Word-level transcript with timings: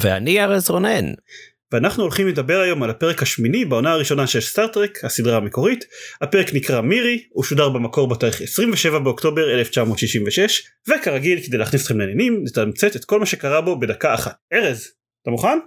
ואני 0.00 0.44
ארז 0.44 0.70
רונן. 0.70 1.12
ואנחנו 1.72 2.02
הולכים 2.02 2.28
לדבר 2.28 2.60
היום 2.60 2.82
על 2.82 2.90
הפרק 2.90 3.22
השמיני 3.22 3.64
בעונה 3.64 3.92
הראשונה 3.92 4.26
של 4.26 4.40
סטארטרק, 4.40 5.04
הסדרה 5.04 5.36
המקורית. 5.36 5.84
הפרק 6.20 6.54
נקרא 6.54 6.80
מירי, 6.80 7.22
הוא 7.32 7.44
שודר 7.44 7.68
במקור 7.68 8.08
בתאריך 8.08 8.40
27 8.40 8.98
באוקטובר 8.98 9.50
1966, 9.50 10.62
וכרגיל 10.88 11.40
כדי 11.46 11.58
להכניס 11.58 11.82
אתכם 11.82 11.98
לעניינים, 11.98 12.44
נתמצת 12.44 12.96
את 12.96 13.04
כל 13.04 13.20
מה 13.20 13.26
שקרה 13.26 13.60
בו 13.60 13.80
בדקה 13.80 14.14
אחת. 14.14 14.34
ארז, 14.52 14.88
אתה 15.22 15.30
מוכן? 15.30 15.58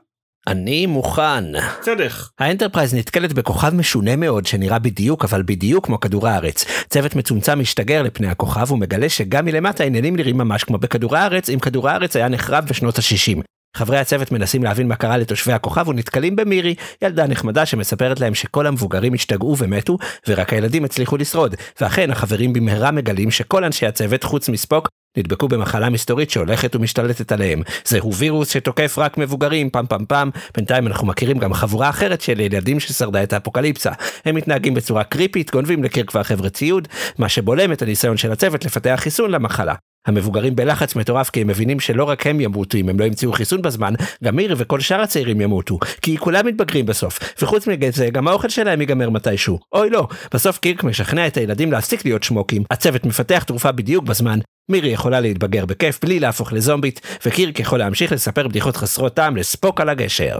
אני 0.48 0.86
מוכן. 0.86 1.44
צדק. 1.82 2.12
האנטרפרייז 2.40 2.94
נתקלת 2.94 3.34
בכוכב 3.34 3.76
משונה 3.76 4.16
מאוד 4.16 4.46
שנראה 4.46 4.80
בדיוק 4.80 5.24
אבל 5.24 5.44
בדיוק 5.46 5.86
כמו 5.86 6.00
כדור 6.00 6.28
הארץ. 6.28 6.66
צוות 6.90 7.16
מצומצם 7.16 7.60
משתגר 7.60 8.02
לפני 8.02 8.28
הכוכב 8.28 8.72
ומגלה 8.72 9.10
שגם 9.10 9.46
מלמטה 9.46 9.84
העניינים 9.84 10.16
נראים 10.16 10.38
ממש 10.38 10.64
כמו 10.64 10.78
בכדור 10.78 11.18
הארץ 11.18 11.50
אם 11.50 11.60
כדור 11.60 11.90
הארץ 11.90 12.16
היה 12.16 12.30
נחרב 12.30 12.66
בשנות 12.66 12.98
ה-60. 12.98 13.53
חברי 13.78 13.98
הצוות 13.98 14.32
מנסים 14.32 14.64
להבין 14.64 14.88
מה 14.88 14.96
קרה 14.96 15.18
לתושבי 15.18 15.54
הכוכב 15.54 15.88
ונתקלים 15.88 16.36
במירי, 16.36 16.76
ילדה 17.02 17.28
נחמדה 17.28 17.66
שמספרת 17.66 18.20
להם 18.20 18.34
שכל 18.34 18.68
המבוגרים 18.68 19.14
השתגעו 19.14 19.58
ומתו, 19.58 19.98
ורק 20.28 20.54
הילדים 20.54 20.86
הצליחו 20.86 21.18
לשרוד. 21.18 21.56
ואכן, 21.82 22.12
החברים 22.12 22.54
במהרה 22.54 22.92
מגלים 22.92 23.32
שכל 23.32 23.64
אנשי 23.64 23.86
הצוות, 23.86 24.24
חוץ 24.24 24.50
מספוק, 24.50 24.90
נדבקו 25.18 25.48
במחלה 25.48 25.90
מסתורית 25.90 26.30
שהולכת 26.30 26.76
ומשתלטת 26.76 27.32
עליהם. 27.32 27.62
זהו 27.86 28.14
וירוס 28.14 28.50
שתוקף 28.50 28.98
רק 28.98 29.18
מבוגרים, 29.18 29.70
פעם 29.70 29.86
פעם 29.88 30.06
פעם. 30.06 30.30
בינתיים 30.56 30.88
אנחנו 30.88 31.08
מכירים 31.08 31.38
גם 31.38 31.54
חבורה 31.54 31.90
אחרת 31.90 32.22
של 32.22 32.40
ילדים 32.40 32.80
ששרדה 32.80 33.24
את 33.24 33.34
האפוקליפסה. 33.34 33.92
הם 34.26 34.36
מתנהגים 34.36 34.74
בצורה 34.74 35.04
קריפית, 35.04 35.52
גונבים 35.52 35.84
לקירק 35.84 36.16
והחבר'ה 36.16 36.50
ציוד, 36.50 36.88
מה 37.18 37.30
שבולם 37.30 37.72
את 37.72 37.82
הניסיון 37.82 38.18
של 38.18 38.32
הצוות 38.32 38.66
לפתח 38.66 38.96
חיסון 39.00 39.32
למחלה. 39.32 39.74
המבוגרים 40.06 40.56
בלחץ 40.56 40.96
מטורף 40.96 41.30
כי 41.30 41.42
הם 41.42 41.48
מבינים 41.48 41.80
שלא 41.80 42.04
רק 42.04 42.28
הם 42.28 42.42
ימותו 42.42 42.78
אם 42.78 42.90
הם 42.90 43.00
לא 43.00 43.06
ימצאו 43.06 43.34
חיסון 43.34 43.62
בזמן, 43.62 43.94
גם 44.24 44.36
מירי 44.36 44.54
וכל 44.58 44.80
שאר 44.80 45.02
הצעירים 45.02 45.42
ימותו, 45.42 45.80
כי 46.02 46.18
כולם 46.18 46.46
מתבגרים 46.46 46.86
בסוף, 46.86 47.20
וחוץ 47.42 47.68
מזה 47.68 48.10
גם 48.10 48.28
האוכל 48.28 48.50
שלהם 48.50 48.82
ייגמר 48.82 49.10
מתישהו. 49.10 49.60
אוי 49.74 49.90
לא, 49.90 50.08
בסוף 50.34 50.58
קירק 50.58 50.84
משכנע 50.84 51.28
את 51.28 51.38
הילדים 51.38 51.72
להפסיק 51.72 52.06
להיות 52.06 52.24
שמוקים, 52.24 52.64
הצוות 52.72 53.06
מפתח 53.06 53.44
תרופה 53.44 53.72
בדיוק 53.72 54.06
בזמן, 54.06 54.40
מירי 54.72 54.90
יכולה 54.90 55.20
להתבגר 55.20 55.66
בכיף 55.66 56.00
בלי 56.02 56.20
להפוך 56.20 56.54
לזומבית, 56.54 57.02
וקירק 57.26 57.60
יכול 57.60 57.80
להמשיך 57.80 58.12
לספר 58.12 58.48
בדיחות 58.48 58.78
חסרות 58.78 59.14
טעם 59.14 59.36
לספוק 59.36 59.82
על 59.82 59.90
הגשר. 59.90 60.40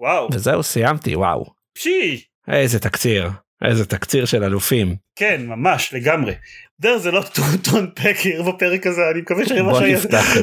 וואו. 0.00 0.28
וזהו 0.32 0.62
סיימתי 0.62 1.16
וואו. 1.16 1.44
פשי. 1.78 2.24
איזה 2.48 2.78
תקציר. 2.78 3.30
איזה 3.64 3.86
תקציר 3.86 4.24
של 4.24 4.44
אלופים. 4.44 4.96
כן 5.16 5.42
ממש 5.46 5.94
לגמרי. 5.94 6.32
דר 6.80 6.98
זה 6.98 7.10
לא 7.10 7.24
טון 7.70 7.90
פקר 7.94 8.42
בפרק 8.42 8.86
הזה 8.86 9.00
אני 9.12 9.20
מקווה 9.20 9.44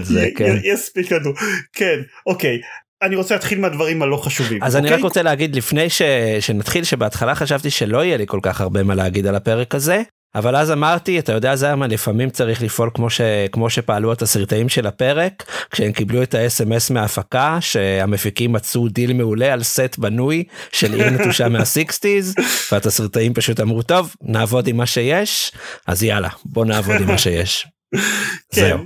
זה 0.04 0.30
כן. 0.36 0.56
יספיק 0.64 1.12
לנו. 1.12 1.32
כן 1.74 2.00
אוקיי. 2.26 2.62
אני 3.02 3.16
רוצה 3.16 3.36
להתחיל 3.36 3.60
מהדברים 3.60 4.02
הלא 4.02 4.18
חשובים. 4.18 4.64
אז 4.64 4.76
אוקיי? 4.76 4.90
אני 4.90 4.98
רק 4.98 5.04
רוצה 5.04 5.22
להגיד 5.22 5.56
לפני 5.56 5.90
ש... 5.90 6.02
שנתחיל 6.40 6.84
שבהתחלה 6.84 7.36
חשבתי 7.36 7.70
שלא 7.70 8.06
יהיה 8.06 8.18
לי 8.18 8.28
כל 8.28 8.40
כך 8.44 8.62
הרבה 8.62 8.84
מה 8.84 8.96
להגיד 8.96 9.28
על 9.28 9.36
הפרק 9.36 9.76
הזה. 9.76 10.02
אבל 10.36 10.56
אז 10.56 10.72
אמרתי 10.72 11.20
אתה 11.20 11.32
יודע 11.32 11.56
זרמן 11.56 11.92
לפעמים 11.92 12.30
צריך 12.30 12.62
לפעול 12.62 12.90
כמו 12.94 13.10
ש... 13.10 13.22
כמו 13.52 13.70
שפעלו 13.70 14.12
התסריטאים 14.12 14.70
של 14.70 14.88
הפרק 14.88 15.44
כשהם 15.72 15.92
קיבלו 15.92 16.24
את 16.24 16.34
האס.אם.אס 16.34 16.92
מההפקה 16.92 17.58
שהמפיקים 17.62 18.52
מצאו 18.52 18.88
דיל 18.88 19.14
מעולה 19.14 19.54
על 19.54 19.64
סט 19.64 19.98
בנוי 19.98 20.44
של 20.72 20.94
עיר 20.94 21.10
נטושה 21.10 21.50
מה 21.50 21.69
sixties 21.69 22.36
והתסריטאים 22.72 23.34
פשוט 23.34 23.60
אמרו 23.60 23.82
טוב 23.82 24.16
נעבוד 24.22 24.68
עם 24.68 24.78
מה 24.78 24.86
שיש 24.86 25.52
אז 25.88 26.04
יאללה 26.04 26.30
בוא 26.46 26.66
נעבוד 26.66 26.96
עם 27.02 27.08
מה 27.08 27.18
שיש. 27.18 27.68
כן. 28.56 28.78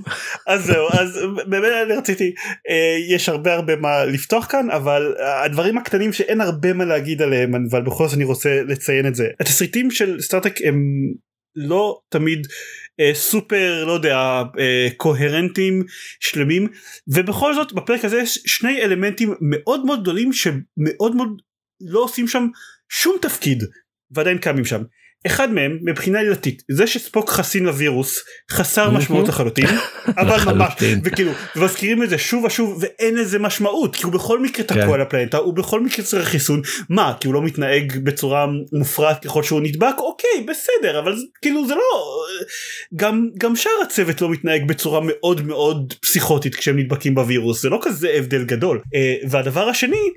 אז 0.47 0.65
זהו 0.65 0.87
אז 0.91 1.19
באמת 1.47 1.71
אני 1.85 1.93
רציתי 1.97 2.33
אה, 2.69 3.15
יש 3.15 3.29
הרבה 3.29 3.53
הרבה 3.53 3.75
מה 3.75 4.05
לפתוח 4.05 4.45
כאן 4.45 4.71
אבל 4.71 5.15
הדברים 5.45 5.77
הקטנים 5.77 6.13
שאין 6.13 6.41
הרבה 6.41 6.73
מה 6.73 6.85
להגיד 6.85 7.21
עליהם 7.21 7.51
אבל 7.71 7.81
בכל 7.81 8.07
זאת 8.07 8.15
אני 8.15 8.23
רוצה 8.23 8.61
לציין 8.67 9.07
את 9.07 9.15
זה 9.15 9.27
התסריטים 9.39 9.91
של 9.91 10.21
סטארטק 10.21 10.59
הם 10.63 10.83
לא 11.55 11.99
תמיד 12.09 12.47
אה, 12.99 13.11
סופר 13.13 13.85
לא 13.85 13.91
יודע 13.91 14.43
אה, 14.59 14.87
קוהרנטים 14.97 15.83
שלמים 16.19 16.67
ובכל 17.07 17.55
זאת 17.55 17.73
בפרק 17.73 18.05
הזה 18.05 18.17
יש 18.17 18.39
שני 18.45 18.81
אלמנטים 18.81 19.33
מאוד 19.41 19.85
מאוד 19.85 20.01
גדולים 20.01 20.33
שמאוד 20.33 21.15
מאוד 21.15 21.41
לא 21.81 21.99
עושים 22.03 22.27
שם 22.27 22.47
שום 22.89 23.15
תפקיד 23.21 23.63
ועדיין 24.11 24.37
קיימים 24.37 24.65
שם. 24.65 24.81
אחד 25.25 25.53
מהם 25.53 25.77
מבחינה 25.81 26.19
עילתית 26.19 26.63
זה 26.71 26.87
שספוק 26.87 27.29
חסין 27.29 27.65
לווירוס 27.65 28.23
חסר 28.51 28.89
משמעות 28.89 29.27
לחלוטין 29.27 29.65
אבל 30.21 30.53
ממש 30.53 30.73
וכאילו 31.03 31.31
מזכירים 31.55 32.03
את 32.03 32.09
זה 32.09 32.17
שוב 32.17 32.43
ושוב 32.43 32.77
ואין 32.81 33.15
לזה 33.15 33.39
משמעות 33.39 33.95
כי 33.95 34.03
הוא 34.03 34.13
בכל 34.13 34.39
מקרה 34.39 34.65
תקוע 34.65 34.93
על 34.93 35.01
הפלנטה 35.01 35.37
הוא 35.37 35.53
בכל 35.53 35.81
מקרה 35.81 36.05
צריך 36.05 36.27
חיסון. 36.27 36.61
מה 36.89 37.13
כי 37.19 37.27
הוא 37.27 37.33
לא 37.33 37.41
מתנהג 37.41 37.97
בצורה 38.03 38.45
מופרעת 38.73 39.23
ככל 39.23 39.43
שהוא 39.43 39.61
נדבק? 39.61 39.95
אוקיי 39.97 40.45
בסדר 40.47 40.99
אבל 40.99 41.15
כאילו 41.41 41.67
זה 41.67 41.75
לא 41.75 41.81
גם 42.95 43.29
גם 43.37 43.55
שאר 43.55 43.71
הצוות 43.83 44.21
לא 44.21 44.29
מתנהג 44.29 44.67
בצורה 44.67 45.01
מאוד 45.03 45.41
מאוד 45.41 45.93
פסיכוטית 46.01 46.55
כשהם 46.55 46.79
נדבקים 46.79 47.15
בווירוס 47.15 47.61
זה 47.61 47.69
לא 47.69 47.79
כזה 47.81 48.09
הבדל 48.17 48.43
גדול. 48.43 48.81
והדבר 49.29 49.69
השני 49.69 50.09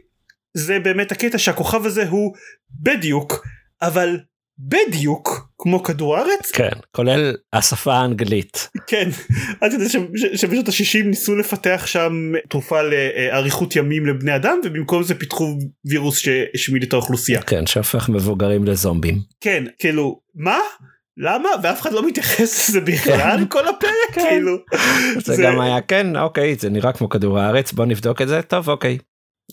זה 0.54 0.78
באמת 0.78 1.12
הקטע 1.12 1.38
שהכוכב 1.38 1.86
הזה 1.86 2.08
הוא 2.08 2.34
בדיוק 2.82 3.46
אבל 3.82 4.18
בדיוק 4.58 5.48
כמו 5.58 5.82
כדור 5.82 6.16
הארץ? 6.16 6.50
כן 6.52 6.70
כולל 6.92 7.34
השפה 7.52 7.94
האנגלית. 7.94 8.68
כן. 8.86 9.08
את 9.66 9.72
יודעת 9.72 9.90
שבשנות 10.34 10.68
ה-60 10.68 11.04
ניסו 11.04 11.36
לפתח 11.36 11.82
שם 11.86 12.32
תרופה 12.48 12.80
לאריכות 12.82 13.76
ימים 13.76 14.06
לבני 14.06 14.36
אדם 14.36 14.58
ובמקום 14.64 15.02
זה 15.02 15.14
פיתחו 15.14 15.58
וירוס 15.86 16.18
שהשמיד 16.18 16.82
את 16.82 16.92
האוכלוסייה. 16.92 17.42
כן 17.42 17.66
שהופך 17.66 18.08
מבוגרים 18.08 18.64
לזומבים. 18.64 19.18
כן 19.40 19.64
כאילו 19.78 20.20
מה? 20.34 20.58
למה? 21.16 21.48
ואף 21.62 21.80
אחד 21.80 21.92
לא 21.92 22.06
מתייחס 22.06 22.68
לזה 22.68 22.80
בכלל 22.80 23.44
כל 23.48 23.68
הפרק 23.68 24.14
כאילו. 24.14 24.56
זה 25.18 25.42
גם 25.42 25.60
היה 25.60 25.80
כן 25.80 26.16
אוקיי 26.16 26.54
זה 26.54 26.70
נראה 26.70 26.92
כמו 26.92 27.08
כדור 27.08 27.38
הארץ 27.38 27.72
בוא 27.72 27.86
נבדוק 27.86 28.22
את 28.22 28.28
זה. 28.28 28.42
טוב 28.42 28.68
אוקיי. 28.68 28.98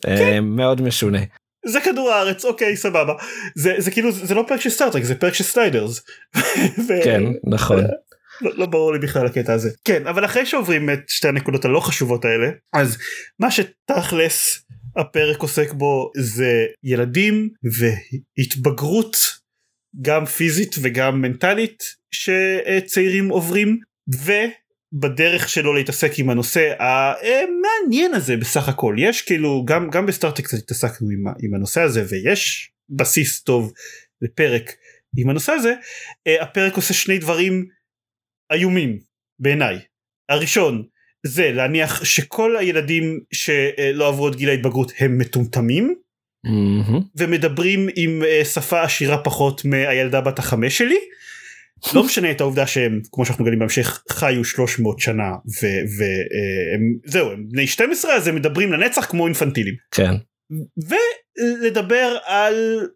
כן. 0.01 0.43
מאוד 0.43 0.81
משונה. 0.81 1.19
זה 1.67 1.81
כדור 1.81 2.11
הארץ 2.11 2.45
אוקיי 2.45 2.77
סבבה 2.77 3.13
זה 3.55 3.75
זה 3.77 3.91
כאילו 3.91 4.11
זה 4.11 4.35
לא 4.35 4.45
פרק 4.47 4.61
של 4.61 4.69
סטארטרק 4.69 5.03
זה 5.03 5.15
פרק 5.15 5.33
של 5.33 5.43
סליידרס. 5.43 6.01
כן 7.03 7.23
נכון. 7.43 7.83
לא, 8.41 8.51
לא 8.57 8.65
ברור 8.65 8.93
לי 8.93 8.99
בכלל 8.99 9.25
הקטע 9.25 9.53
הזה 9.53 9.69
כן 9.85 10.07
אבל 10.07 10.25
אחרי 10.25 10.45
שעוברים 10.45 10.89
את 10.89 10.99
שתי 11.07 11.27
הנקודות 11.27 11.65
הלא 11.65 11.79
חשובות 11.79 12.25
האלה 12.25 12.47
אז 12.73 12.97
מה 13.39 13.51
שתכלס 13.51 14.65
הפרק 14.97 15.39
עוסק 15.39 15.73
בו 15.73 16.11
זה 16.17 16.65
ילדים 16.83 17.49
והתבגרות 17.63 19.17
גם 20.01 20.25
פיזית 20.25 20.75
וגם 20.81 21.21
מנטלית 21.21 21.83
שצעירים 22.11 23.29
עוברים 23.29 23.79
ו... 24.15 24.31
בדרך 24.99 25.49
שלו 25.49 25.73
להתעסק 25.73 26.19
עם 26.19 26.29
הנושא 26.29 26.73
המעניין 26.79 28.13
הזה 28.13 28.37
בסך 28.37 28.69
הכל. 28.69 28.95
יש 28.97 29.21
כאילו 29.21 29.65
גם 29.67 29.89
גם 29.89 30.05
בסטארטק 30.05 30.43
קצת 30.43 30.57
התעסקנו 30.57 31.09
עם, 31.09 31.23
עם 31.43 31.53
הנושא 31.53 31.81
הזה 31.81 32.03
ויש 32.09 32.71
בסיס 32.89 33.43
טוב 33.43 33.73
לפרק 34.21 34.71
עם 35.17 35.29
הנושא 35.29 35.51
הזה. 35.51 35.73
uh, 36.29 36.43
הפרק 36.43 36.75
עושה 36.75 36.93
שני 36.93 37.17
דברים 37.17 37.65
איומים 38.53 38.99
בעיניי. 39.39 39.79
הראשון 40.29 40.83
זה 41.25 41.51
להניח 41.51 42.03
שכל 42.03 42.57
הילדים 42.57 43.19
שלא 43.31 44.07
עברו 44.07 44.27
את 44.27 44.35
גיל 44.35 44.49
ההתבגרות 44.49 44.91
הם 44.99 45.17
מטומטמים 45.17 45.95
Mm-hmm. 46.45 47.01
ומדברים 47.15 47.87
עם 47.95 48.21
uh, 48.21 48.45
שפה 48.45 48.83
עשירה 48.83 49.17
פחות 49.17 49.65
מהילדה 49.65 50.21
בת 50.21 50.39
החמש 50.39 50.77
שלי 50.77 50.97
לא 51.93 52.03
משנה 52.03 52.31
את 52.31 52.41
העובדה 52.41 52.67
שהם 52.67 53.01
כמו 53.11 53.25
שאנחנו 53.25 53.43
מגלים 53.43 53.59
בהמשך 53.59 54.03
חיו 54.11 54.43
300 54.45 54.99
שנה 54.99 55.31
והם 55.59 56.97
זהו 57.05 57.31
הם 57.31 57.45
בני 57.49 57.67
12 57.67 58.15
אז 58.15 58.27
הם 58.27 58.35
מדברים 58.35 58.73
לנצח 58.73 59.05
כמו 59.05 59.25
אינפנטילים. 59.25 59.75
כן. 59.91 60.11
ולדבר 60.87 62.17
על 62.25 62.87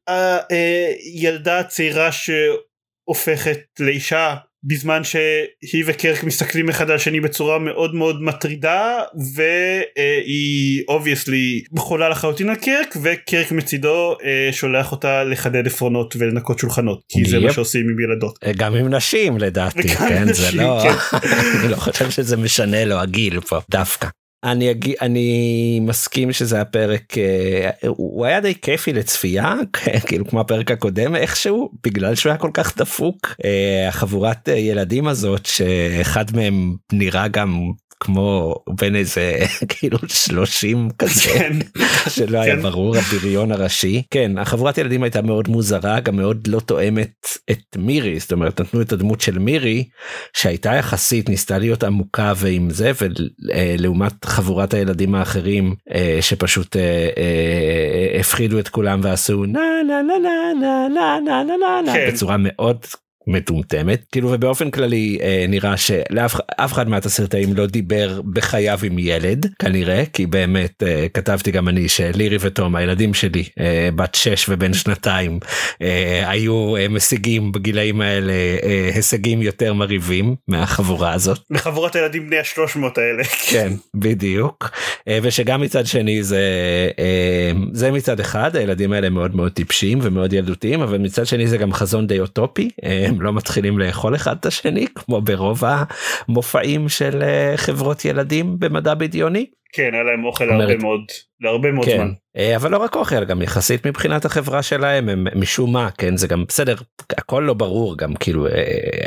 הילדה 0.50 1.60
הצעירה 1.60 2.10
שהופכת 2.12 3.60
לאישה 3.80 4.36
בזמן 4.64 5.04
שהיא 5.04 5.84
וקירק 5.88 6.24
מסתכלים 6.24 6.70
אחד 6.70 6.90
על 6.90 6.96
השני 6.96 7.20
בצורה 7.20 7.60
מאוד 7.60 7.96
מאוד 7.96 8.22
מטרידה 8.22 9.00
והיא 9.36 10.84
obviously 10.88 11.64
חולה 11.78 12.10
לחלוטין 12.10 12.50
על 12.50 12.56
קירק 12.56 12.96
וקירק 13.02 13.52
מצידו 13.52 14.16
אה, 14.24 14.50
שולח 14.52 14.92
אותה 14.92 15.24
לחדד 15.24 15.68
עפרונות 15.68 16.16
ולנקות 16.20 16.60
שולחנות 16.60 17.02
כי 17.10 17.26
זה 17.26 17.40
מה 17.40 17.54
שעושים 17.54 17.82
עם 17.82 18.00
ילדות. 18.00 18.40
גם 18.58 18.76
עם 18.76 18.94
נשים 18.94 19.38
לדעתי, 19.38 19.88
כן, 19.88 20.34
זה 20.34 20.52
לא, 20.52 20.84
כן. 20.84 21.18
אני 21.60 21.72
לא 21.72 21.76
חושב 21.76 22.10
שזה 22.10 22.38
משנה 22.38 22.86
לו 22.86 22.96
הגיל 22.96 23.40
פה 23.40 23.60
דווקא. 23.72 24.08
אני 24.44 24.72
אגיד 24.72 24.96
אני 25.02 25.80
מסכים 25.82 26.32
שזה 26.32 26.62
הפרק 26.62 27.18
אה, 27.18 27.70
הוא 27.88 28.26
היה 28.26 28.42
די 28.42 28.56
כיפי 28.56 28.94
לצפייה 28.94 29.56
כאילו 30.08 30.28
כמו 30.28 30.40
הפרק 30.40 30.72
הקודם 30.72 31.16
איכשהו 31.16 31.72
בגלל 31.84 32.16
שהוא 32.16 32.30
היה 32.30 32.40
כל 32.40 32.52
כך 32.54 32.78
דפוק 32.78 33.36
אה, 33.46 33.88
החבורת 33.88 34.48
ילדים 34.48 35.08
הזאת 35.08 35.46
שאחד 35.46 36.26
מהם 36.36 36.76
נראה 36.92 37.28
גם 37.28 37.72
כמו 38.00 38.56
בין 38.82 38.96
איזה 38.96 39.38
כאילו 39.70 39.98
30 40.08 40.90
כזה 41.00 41.22
כן. 41.22 41.54
שלא 42.16 42.40
היה 42.40 42.56
כן. 42.56 42.62
ברור 42.62 42.96
הבריון 42.98 43.52
הראשי 43.52 44.04
כן 44.12 44.38
החברת 44.38 44.78
ילדים 44.78 45.04
הייתה 45.04 45.22
מאוד 45.22 45.48
מוזרה 45.48 46.00
גם 46.00 46.16
מאוד 46.16 46.48
לא 46.48 46.60
תואמת 46.60 47.28
את 47.52 47.78
מירי 47.78 48.20
זאת 48.20 48.32
אומרת 48.32 48.62
נתנו 48.62 48.82
את 48.82 48.94
הדמות 48.94 49.22
של 49.22 49.40
מירי 49.40 49.84
שהייתה 50.34 50.74
יחסית 50.74 51.30
ניסתה 51.30 51.58
להיות 51.58 51.84
עמוקה 51.84 52.34
ועם 52.36 52.70
זה 52.70 52.92
ולעומת 53.02 54.26
חבורת 54.30 54.74
הילדים 54.74 55.16
האחרים 55.16 55.76
אה, 55.94 56.18
שפשוט 56.22 56.76
אה, 56.76 57.10
אה, 57.18 58.20
הפחידו 58.20 58.60
את 58.60 58.70
כולם 58.70 59.00
ועשו 59.04 59.46
נה 59.46 59.60
נה 59.88 60.02
נה 60.02 60.14
נה 60.20 60.90
נה 60.90 61.20
נה 61.26 61.44
נה 61.44 61.82
נה 61.86 61.94
בצורה 62.08 62.36
מאוד 62.40 62.86
מטומטמת 63.28 64.06
כאילו 64.12 64.32
ובאופן 64.32 64.72
כללי 64.72 65.18
אה, 65.22 65.46
נראה 65.50 65.78
שלאף 65.78 66.36
אחד 66.74 66.90
מהתסרטאים 66.90 67.56
לא 67.56 67.66
דיבר 67.66 68.22
בחייו 68.22 68.80
עם 68.84 69.00
ילד 69.00 69.46
כנראה 69.60 70.04
כי 70.14 70.26
באמת 70.26 70.84
אה, 70.84 71.08
כתבתי 71.14 71.52
גם 71.52 71.68
אני 71.70 71.90
שלירי 71.90 72.38
ותום 72.42 72.76
הילדים 72.76 73.14
שלי 73.14 73.44
אה, 73.60 73.90
בת 73.96 74.16
6 74.16 74.46
ובן 74.50 74.74
שנתיים 74.74 75.40
אה, 75.82 76.24
היו 76.30 76.76
אה, 76.78 76.88
משיגים 76.88 77.52
בגילאים 77.52 78.02
האלה 78.02 78.34
אה, 78.64 78.90
הישגים 78.96 79.42
יותר 79.42 79.74
מרהיבים 79.74 80.36
מהחבורה 80.48 81.14
הזאת. 81.14 81.40
מחבורת 81.50 81.96
הילדים 81.96 82.28
בני 82.28 82.40
השלוש 82.40 82.76
מאות 82.76 82.98
האלה. 82.98 83.24
כן 83.24 83.74
בדיוק 83.96 84.72
אה, 85.08 85.20
ושגם 85.24 85.62
מצד 85.62 85.86
שני 85.86 86.24
זה 86.24 86.42
אה, 87.00 87.52
זה 87.74 87.92
מצד 87.92 88.20
אחד 88.20 88.56
הילדים 88.56 88.92
האלה 88.92 89.10
מאוד 89.10 89.36
מאוד 89.36 89.52
טיפשים 89.52 90.00
ומאוד 90.02 90.34
ילדותיים 90.34 90.82
אבל 90.82 90.98
מצד 90.98 91.26
שני 91.26 91.48
זה 91.48 91.58
גם 91.58 91.74
חזון 91.74 92.08
די 92.08 92.20
אוטופי. 92.20 92.70
אה, 92.84 93.08
הם 93.20 93.26
לא 93.26 93.34
מתחילים 93.34 93.80
לאכול 93.80 94.16
אחד 94.16 94.36
את 94.40 94.46
השני 94.46 94.88
כמו 94.96 95.22
ברוב 95.22 95.64
המופעים 96.28 96.90
של 96.90 97.22
אה, 97.22 97.54
חברות 97.58 98.06
ילדים 98.06 98.60
במדע 98.60 98.94
בדיוני. 98.94 99.46
כן 99.74 99.90
היה 99.94 100.04
להם 100.04 100.26
אוכל 100.26 100.50
הרבה 100.50 100.78
מאוד 100.78 101.02
להרבה 101.42 101.72
מאוד 101.72 101.86
כן. 101.86 101.98
זמן. 101.98 102.12
אה, 102.38 102.56
אבל 102.56 102.72
לא 102.72 102.78
רק 102.78 102.96
אוכל 102.96 103.26
גם 103.26 103.42
יחסית 103.42 103.88
מבחינת 103.88 104.26
החברה 104.26 104.64
שלהם 104.64 105.10
הם 105.10 105.28
משום 105.36 105.74
מה 105.74 105.90
כן 105.98 106.18
זה 106.18 106.28
גם 106.28 106.44
בסדר 106.48 106.76
הכל 107.18 107.44
לא 107.48 107.54
ברור 107.54 107.98
גם 107.98 108.16
כאילו 108.16 108.48
אה, 108.48 108.52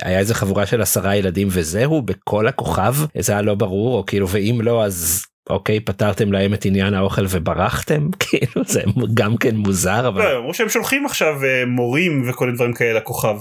היה 0.02 0.18
איזה 0.18 0.34
חבורה 0.34 0.66
של 0.66 0.82
עשרה 0.82 1.16
ילדים 1.16 1.48
וזהו 1.50 2.02
בכל 2.02 2.48
הכוכב 2.48 2.94
זה 3.18 3.32
היה 3.32 3.42
לא 3.42 3.54
ברור 3.54 3.98
או 3.98 4.06
כאילו 4.06 4.28
ואם 4.28 4.58
לא 4.62 4.84
אז 4.84 5.26
אוקיי 5.50 5.80
פתרתם 5.80 6.32
להם 6.32 6.54
את 6.54 6.64
עניין 6.64 6.94
האוכל 6.94 7.24
וברחתם 7.28 8.08
כאילו 8.22 8.64
זה 8.66 8.82
גם 9.14 9.36
כן 9.36 9.56
מוזר 9.56 10.08
אבל 10.08 10.22
לא, 10.22 10.38
אמרו 10.38 10.54
שהם 10.54 10.68
שולחים 10.68 11.06
עכשיו 11.06 11.34
מורים 11.66 12.28
וכל 12.28 12.54
דברים 12.54 12.74
כאלה 12.74 12.98
לכוכב. 12.98 13.36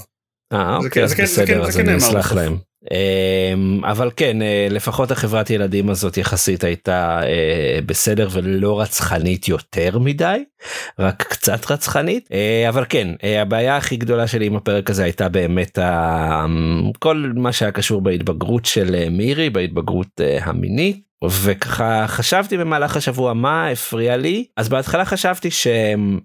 אה 0.53 0.77
אוקיי 0.77 1.03
אז 1.03 1.13
בסדר 1.13 1.63
אז 1.63 1.79
אני 1.79 1.97
אסלח 1.97 2.33
להם. 2.33 2.57
אמ, 2.91 3.85
אבל 3.85 4.11
כן 4.15 4.41
אה, 4.41 4.67
לפחות 4.69 5.11
החברת 5.11 5.49
ילדים 5.49 5.89
הזאת 5.89 6.17
יחסית 6.17 6.63
הייתה 6.63 7.21
אה, 7.23 7.79
בסדר 7.85 8.27
ולא 8.31 8.81
רצחנית 8.81 9.47
יותר 9.47 9.99
מדי 9.99 10.43
רק 10.99 11.23
קצת 11.23 11.71
רצחנית. 11.71 12.29
אה, 12.31 12.69
אבל 12.69 12.85
כן 12.89 13.07
הבעיה 13.41 13.77
הכי 13.77 13.97
גדולה 13.97 14.27
שלי 14.27 14.45
עם 14.45 14.55
הפרק 14.55 14.89
הזה 14.89 15.03
הייתה 15.03 15.29
באמת 15.29 15.79
כל 16.99 17.31
מה 17.35 17.51
שהיה 17.51 17.71
קשור 17.71 18.01
בהתבגרות 18.01 18.65
של 18.65 19.09
מירי 19.09 19.49
בהתבגרות 19.49 20.21
המינית. 20.41 21.11
וככה 21.29 22.05
חשבתי 22.07 22.57
במהלך 22.57 22.95
השבוע 22.97 23.33
מה 23.33 23.67
הפריע 23.67 24.17
לי. 24.17 24.45
אז 24.57 24.69
בהתחלה 24.69 25.05
חשבתי 25.05 25.51
שהם 25.51 26.19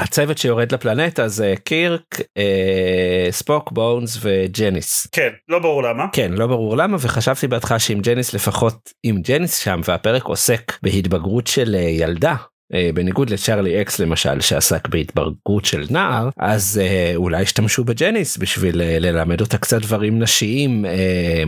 הצוות 0.00 0.38
שיורד 0.38 0.72
לפלנטה 0.72 1.28
זה 1.28 1.54
קירק 1.64 2.20
אה, 2.36 3.28
ספוק 3.30 3.72
בונס 3.72 4.18
וג'ניס. 4.20 5.06
כן 5.12 5.30
לא 5.48 5.58
ברור 5.58 5.82
למה. 5.82 6.04
כן 6.12 6.32
לא 6.32 6.46
ברור 6.46 6.76
למה 6.76 6.96
וחשבתי 7.00 7.48
בהתחלה 7.48 7.78
שעם 7.78 8.00
ג'ניס 8.00 8.34
לפחות 8.34 8.92
עם 9.02 9.22
ג'ניס 9.22 9.56
שם 9.56 9.80
והפרק 9.84 10.24
עוסק 10.24 10.72
בהתבגרות 10.82 11.46
של 11.46 11.74
אה, 11.74 11.80
ילדה 11.80 12.36
אה, 12.74 12.90
בניגוד 12.94 13.30
לצ'ארלי 13.30 13.82
אקס 13.82 14.00
למשל 14.00 14.40
שעסק 14.40 14.88
בהתבגרות 14.88 15.64
של 15.64 15.86
נער 15.90 16.28
אז 16.38 16.80
אה, 16.82 17.12
אולי 17.16 17.42
השתמשו 17.42 17.84
בג'ניס 17.84 18.36
בשביל 18.36 18.82
אה, 18.82 18.98
ללמד 18.98 19.40
אותה 19.40 19.58
קצת 19.58 19.82
דברים 19.82 20.22
נשיים 20.22 20.84
אה, 20.86 21.42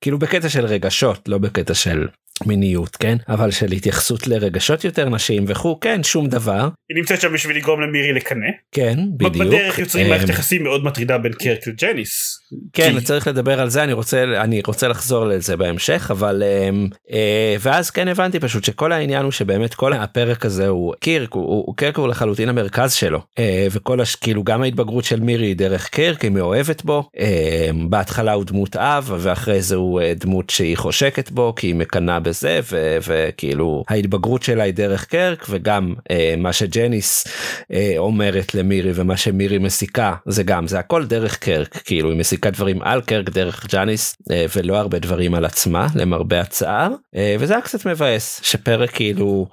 כאילו 0.00 0.18
בקטע 0.18 0.48
של 0.48 0.66
רגשות 0.66 1.28
לא 1.28 1.38
בקטע 1.38 1.74
של 1.74 2.06
מיניות 2.46 2.96
כן 2.96 3.16
אבל 3.28 3.50
של 3.50 3.72
התייחסות 3.72 4.26
לרגשות 4.26 4.84
יותר 4.84 5.08
נשיים 5.08 5.44
וכו' 5.48 5.80
כן 5.80 6.02
שום 6.02 6.28
דבר. 6.28 6.68
היא 6.88 6.96
נמצאת 6.96 7.20
שם 7.20 7.32
בשביל 7.32 7.56
לגרום 7.56 7.80
למירי 7.80 8.12
לקנא. 8.12 8.46
כן 8.72 8.98
בדיוק. 9.16 9.46
בדרך 9.46 9.78
יוצרים 9.78 10.06
אמ, 10.06 10.10
מערכת 10.10 10.28
יחסים 10.28 10.62
מאוד 10.62 10.84
מטרידה 10.84 11.18
בין 11.18 11.32
קירק 11.32 11.66
לג'ניס. 11.66 12.38
כן 12.72 12.98
כי... 12.98 13.04
צריך 13.04 13.26
לדבר 13.26 13.60
על 13.60 13.68
זה 13.68 13.84
אני 13.84 13.92
רוצה 13.92 14.24
אני 14.24 14.62
רוצה 14.66 14.88
לחזור 14.88 15.24
לזה 15.26 15.56
בהמשך 15.56 16.08
אבל 16.10 16.42
אמ, 16.42 16.88
אה, 17.12 17.56
ואז 17.60 17.90
כן 17.90 18.08
הבנתי 18.08 18.40
פשוט 18.40 18.64
שכל 18.64 18.92
העניין 18.92 19.22
הוא 19.22 19.32
שבאמת 19.32 19.74
כל 19.74 19.92
הפרק 19.92 20.44
הזה 20.44 20.68
הוא 20.68 20.94
קירק 21.00 21.32
הוא, 21.32 21.64
הוא 21.66 21.76
קירק 21.76 21.96
הוא 21.96 22.08
לחלוטין 22.08 22.48
המרכז 22.48 22.92
שלו 22.92 23.20
אה, 23.38 23.66
וכל 23.70 24.00
הש... 24.00 24.16
כאילו 24.16 24.44
גם 24.44 24.62
ההתבגרות 24.62 25.04
של 25.04 25.20
מירי 25.20 25.46
היא 25.46 25.56
דרך 25.56 25.88
קירק 25.88 26.22
היא 26.22 26.30
מאוהבת 26.30 26.82
בו 26.82 27.08
אה, 27.18 27.70
בהתחלה 27.88 28.32
הוא 28.32 28.44
דמות 28.44 28.76
אב 28.76 29.12
ואחרי 29.18 29.62
זה 29.62 29.76
הוא 29.76 30.00
דמות 30.16 30.50
שהיא 30.50 30.76
חושקת 30.76 31.30
בו 31.30 31.54
כי 31.56 31.66
היא 31.66 31.74
מקנאה 31.74 32.20
בזה 32.28 32.60
ו, 32.72 32.96
וכאילו 33.06 33.84
ההתבגרות 33.88 34.42
שלה 34.42 34.64
היא 34.64 34.74
דרך 34.74 35.04
קרק 35.04 35.46
וגם 35.50 35.94
אה, 36.10 36.34
מה 36.38 36.52
שג'ניס 36.52 37.26
אה, 37.72 37.94
אומרת 37.98 38.54
למירי 38.54 38.90
ומה 38.94 39.16
שמירי 39.16 39.58
מסיקה 39.58 40.14
זה 40.26 40.42
גם 40.42 40.66
זה 40.66 40.78
הכל 40.78 41.04
דרך 41.06 41.38
קרק. 41.38 41.82
כאילו 41.84 42.10
היא 42.10 42.18
מסיקה 42.18 42.50
דברים 42.50 42.82
על 42.82 43.00
קרק 43.00 43.28
דרך 43.28 43.66
ג'ניס 43.74 44.16
אה, 44.30 44.46
ולא 44.56 44.76
הרבה 44.76 44.98
דברים 44.98 45.34
על 45.34 45.44
עצמה 45.44 45.86
למרבה 45.94 46.40
הצער 46.40 46.90
אה, 47.16 47.36
וזה 47.38 47.52
היה 47.54 47.62
קצת 47.62 47.86
מבאס 47.86 48.40
שפרק 48.42 48.90
כאילו 48.90 49.46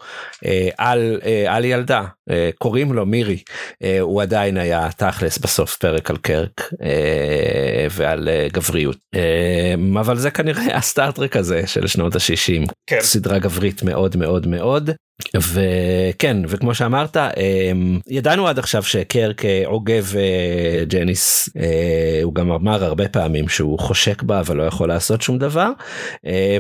אה, 0.46 0.70
על 0.78 1.20
אה, 1.26 1.56
על 1.56 1.66
ילדה 1.66 2.04
אה, 2.30 2.50
קוראים 2.58 2.94
לו 2.94 3.06
מירי 3.06 3.38
אה, 3.84 4.00
הוא 4.00 4.22
עדיין 4.22 4.58
היה 4.58 4.90
תכלס 4.98 5.38
בסוף 5.38 5.78
פרק 5.78 6.10
על 6.10 6.18
קרק 6.18 6.72
אה, 6.84 7.88
ועל 7.92 8.30
אה, 8.30 8.48
גבריות. 8.54 8.98
אה, 9.16 9.76
אבל 10.00 10.18
זה 10.18 10.32
כנראה 10.32 10.78
הסטארטרק 10.78 11.36
הזה 11.36 11.68
של 11.68 11.88
שנות 11.88 12.16
ה-60 12.16 12.65
כן. 12.88 13.02
סדרה 13.02 13.40
גברית 13.40 13.84
מאוד 13.84 14.16
מאוד 14.16 14.48
מאוד 14.48 14.90
וכן 15.36 16.38
וכמו 16.48 16.76
שאמרת 16.76 17.18
אמ, 17.18 18.00
ידענו 18.08 18.48
עד 18.48 18.60
עכשיו 18.60 18.84
שקרק 18.84 19.46
אה, 19.46 19.62
עוגב 19.66 20.14
אה, 20.16 20.86
ג'ניס 20.86 21.50
אה, 21.60 22.20
הוא 22.24 22.36
גם 22.36 22.52
אמר 22.52 22.84
הרבה 22.84 23.08
פעמים 23.08 23.50
שהוא 23.50 23.80
חושק 23.80 24.24
בה 24.24 24.40
אבל 24.40 24.58
לא 24.58 24.64
יכול 24.64 24.88
לעשות 24.88 25.22
שום 25.22 25.38
דבר 25.38 25.70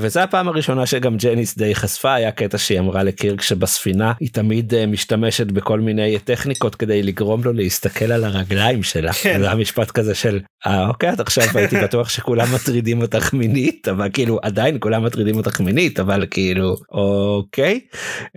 וזה 0.01 0.23
הפעם 0.23 0.47
הראשונה 0.47 0.85
שגם 0.85 1.17
ג'ניס 1.17 1.57
די 1.57 1.75
חשפה 1.75 2.13
היה 2.13 2.31
קטע 2.31 2.57
שהיא 2.57 2.79
אמרה 2.79 3.03
לקירק 3.03 3.41
שבספינה 3.41 4.13
היא 4.19 4.29
תמיד 4.31 4.85
משתמשת 4.85 5.47
בכל 5.47 5.79
מיני 5.79 6.19
טכניקות 6.19 6.75
כדי 6.75 7.03
לגרום 7.03 7.43
לו 7.43 7.53
להסתכל 7.53 8.11
על 8.11 8.23
הרגליים 8.23 8.83
שלה 8.83 9.13
כן. 9.13 9.39
זה 9.39 9.51
המשפט 9.51 9.91
כזה 9.91 10.15
של 10.15 10.39
אה 10.67 10.87
אוקיי 10.87 11.13
את 11.13 11.19
עכשיו 11.19 11.43
הייתי 11.53 11.75
בטוח 11.83 12.09
שכולם 12.09 12.47
מטרידים 12.55 13.01
אותך 13.01 13.33
מינית 13.33 13.87
אבל 13.87 14.09
כאילו 14.13 14.39
עדיין 14.41 14.77
כולם 14.79 15.03
מטרידים 15.05 15.35
אותך 15.37 15.59
מינית 15.59 15.99
אבל 15.99 16.25
כאילו 16.31 16.75
אוקיי. 16.91 17.79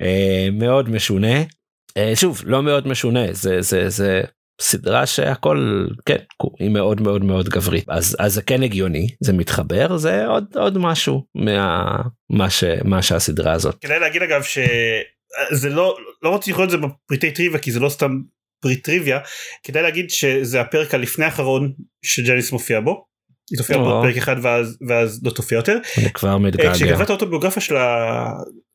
אה, 0.09 0.49
מאוד 0.53 0.91
משונה 0.91 1.43
אה, 1.97 2.13
שוב 2.17 2.43
לא 2.45 2.63
מאוד 2.63 2.89
משונה 2.89 3.33
זה 3.33 3.63
זה 3.63 3.89
זה 3.89 4.23
סדרה 4.61 5.07
שהכל 5.07 5.87
כן 6.07 6.17
היא 6.59 6.71
מאוד 6.71 7.01
מאוד 7.01 7.25
מאוד 7.25 7.49
גברית 7.49 7.85
אז 7.89 8.17
אז 8.19 8.35
זה 8.35 8.43
כן 8.43 8.63
הגיוני 8.63 9.07
זה 9.21 9.33
מתחבר 9.33 9.97
זה 9.97 10.27
עוד 10.27 10.45
עוד 10.57 10.79
משהו 10.79 11.25
מה 11.35 11.97
מה 12.31 12.51
שמה 12.51 13.03
שהסדרה 13.03 13.53
הזאת. 13.53 13.79
כדאי 13.81 14.01
להגיד 14.01 14.23
אגב 14.23 14.43
שזה 14.43 15.69
לא 15.71 15.97
לא 16.23 16.29
רוצה 16.29 16.51
לקרוא 16.51 16.65
את 16.65 16.71
זה 16.71 16.77
בפריטי 16.77 17.31
טריוויה 17.31 17.59
כי 17.59 17.73
זה 17.73 17.81
לא 17.81 17.89
סתם 17.89 18.21
פריט 18.63 18.85
טריוויה 18.85 19.19
כדאי 19.63 19.83
להגיד 19.83 20.11
שזה 20.11 20.61
הפרק 20.61 20.95
הלפני 20.95 21.25
האחרון 21.25 21.73
שג'ניס 22.05 22.53
מופיע 22.53 22.81
בו. 22.81 23.05
היא 23.51 23.59
תופיע 23.59 23.79
בפרק 23.79 24.17
אחד 24.17 24.37
ואז 24.43 24.79
ואז 24.89 25.21
לא 25.25 25.31
תופיע 25.31 25.57
יותר. 25.57 25.79
אני 25.99 26.13
כבר 26.13 26.39
מתגעגע. 26.39 26.73
כשקראת 26.73 27.01
את 27.01 27.11
האוטוביוגרפיה 27.11 27.63
שלה 27.63 28.07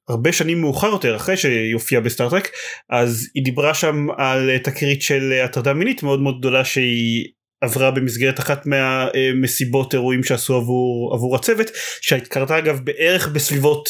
הרבה 0.10 0.32
שנים 0.32 0.62
מאוחר 0.62 0.88
יותר 0.88 1.16
אחרי 1.16 1.38
שהיא 1.38 1.74
הופיעה 1.74 2.02
בסטארטרק 2.02 2.50
אז 2.90 3.28
היא 3.36 3.44
דיברה 3.44 3.74
שם 3.74 4.08
על 4.18 4.58
תקרית 4.58 5.02
של 5.02 5.34
הטרדה 5.46 5.74
מינית 5.74 6.04
מאוד 6.04 6.20
מאוד 6.20 6.40
גדולה 6.40 6.66
שהיא 6.66 7.28
עברה 7.62 7.92
במסגרת 7.92 8.40
אחת 8.40 8.66
מהמסיבות 8.66 9.94
אירועים 9.94 10.24
שעשו 10.24 10.56
עבור 10.56 11.14
עבור 11.16 11.36
הצוות 11.36 11.68
שקרתה 12.02 12.58
אגב 12.58 12.80
בערך 12.84 13.28
בסביבות 13.28 13.90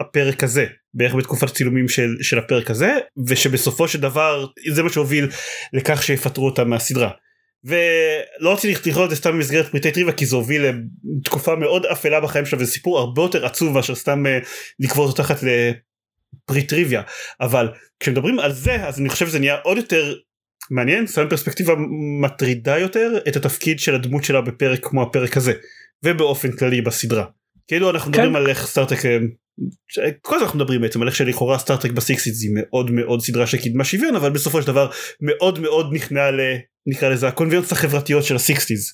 הפרק 0.00 0.44
הזה 0.44 0.66
בערך 0.94 1.14
בתקופת 1.14 1.48
הצילומים 1.48 1.88
של, 1.88 2.16
של 2.20 2.38
הפרק 2.38 2.70
הזה 2.70 2.98
ושבסופו 3.26 3.88
של 3.88 4.00
דבר 4.00 4.46
זה 4.72 4.82
מה 4.82 4.90
שהוביל 4.90 5.28
לכך 5.72 6.02
שיפטרו 6.02 6.46
אותה 6.46 6.64
מהסדרה. 6.64 7.10
ולא 7.64 8.52
רציתי 8.52 8.90
לכלול 8.90 9.04
את 9.04 9.10
זה 9.10 9.16
סתם 9.16 9.32
במסגרת 9.32 9.66
פריטי 9.70 9.90
טריוויה 9.90 10.14
כי 10.14 10.26
זה 10.26 10.36
הוביל 10.36 10.64
לתקופה 11.18 11.56
מאוד 11.56 11.86
אפלה 11.86 12.20
בחיים 12.20 12.46
שלה 12.46 12.60
וזה 12.62 12.72
סיפור 12.72 12.98
הרבה 12.98 13.22
יותר 13.22 13.46
עצוב 13.46 13.74
מאשר 13.74 13.94
סתם 13.94 14.24
uh, 14.26 14.48
לקבור 14.80 15.06
אותו 15.06 15.22
תחת 15.22 15.36
לפריט 15.42 16.68
טריוויה 16.68 17.02
אבל 17.40 17.68
כשמדברים 18.00 18.38
על 18.38 18.52
זה 18.52 18.86
אז 18.86 19.00
אני 19.00 19.08
חושב 19.08 19.26
שזה 19.26 19.38
נהיה 19.38 19.56
עוד 19.62 19.76
יותר 19.76 20.14
מעניין 20.70 21.06
שם 21.06 21.28
פרספקטיבה 21.30 21.74
מטרידה 22.22 22.78
יותר 22.78 23.18
את 23.28 23.36
התפקיד 23.36 23.80
של 23.80 23.94
הדמות 23.94 24.24
שלה 24.24 24.40
בפרק 24.40 24.78
כמו 24.82 25.02
הפרק 25.02 25.36
הזה 25.36 25.52
ובאופן 26.04 26.52
כללי 26.52 26.80
בסדרה. 26.80 27.24
כאילו 27.68 27.90
אנחנו 27.90 28.10
מדברים 28.10 28.30
כן. 28.30 28.36
על 28.36 28.48
איך 28.48 28.66
סטארטק 28.66 29.06
אה, 29.06 29.18
כל 30.20 30.34
הזמן 30.34 30.46
אנחנו 30.46 30.58
מדברים 30.58 30.80
בעצם 30.80 31.02
על 31.02 31.08
איך 31.08 31.16
שלכאורה 31.16 31.58
סטארטק 31.58 31.90
בסיקסיס 31.90 32.42
היא 32.42 32.50
מאוד 32.54 32.90
מאוד 32.90 33.20
סדרה 33.20 33.46
שקידמה 33.46 33.84
שוויון 33.84 34.16
אבל 34.16 34.30
בסופו 34.30 34.62
של 34.62 34.66
דבר 34.66 34.90
מאוד 35.20 35.58
מאוד 35.58 35.86
נכנעה. 35.92 36.30
נקרא 36.86 37.08
לזה 37.08 37.28
הקונבנשנס 37.28 37.72
החברתיות 37.72 38.24
של 38.24 38.36
ה 38.36 38.42
sixties. 38.42 38.92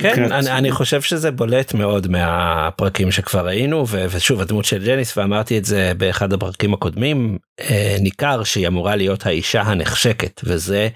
כן 0.00 0.32
אני, 0.32 0.50
אני 0.50 0.70
חושב 0.70 1.02
שזה 1.02 1.30
בולט 1.30 1.74
מאוד 1.74 2.08
מהפרקים 2.08 3.10
שכבר 3.10 3.46
ראינו 3.46 3.88
ו, 3.88 4.06
ושוב 4.10 4.40
הדמות 4.40 4.64
של 4.64 4.84
ג'ניס 4.86 5.16
ואמרתי 5.16 5.58
את 5.58 5.64
זה 5.64 5.92
באחד 5.96 6.32
הפרקים 6.32 6.74
הקודמים 6.74 7.38
אה, 7.60 7.96
ניכר 8.00 8.44
שהיא 8.44 8.66
אמורה 8.68 8.96
להיות 8.96 9.26
האישה 9.26 9.62
הנחשקת 9.62 10.40
וזה 10.44 10.88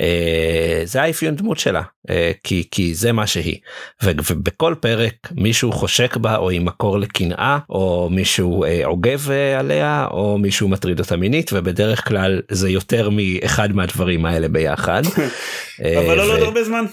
אה, 0.00 0.82
זה 0.84 1.02
האפיון 1.02 1.36
דמות 1.36 1.58
שלה 1.58 1.82
אה, 2.10 2.32
כי 2.44 2.64
כי 2.70 2.94
זה 2.94 3.12
מה 3.12 3.26
שהיא 3.26 3.58
ו, 4.02 4.10
ובכל 4.30 4.74
פרק 4.80 5.14
מישהו 5.32 5.72
חושק 5.72 6.16
בה 6.16 6.36
או 6.36 6.50
היא 6.50 6.60
מקור 6.60 6.98
לקנאה 6.98 7.58
או 7.70 8.08
מישהו 8.12 8.64
אה, 8.64 8.80
עוגב 8.84 9.30
אה, 9.30 9.58
עליה 9.58 10.06
או 10.10 10.38
מישהו 10.38 10.68
מטריד 10.68 11.00
אותה 11.00 11.16
מינית 11.16 11.50
ובדרך 11.52 12.08
כלל 12.08 12.42
זה 12.50 12.70
יותר 12.70 13.10
מאחד 13.12 13.72
מהדברים 13.72 14.26
האלה 14.26 14.48
ביחד. 14.48 15.02
אבל 15.98 16.16
לא, 16.16 16.26
לא 16.28 16.32
עוד 16.32 16.42
הרבה 16.42 16.64
זמן. 16.64 16.84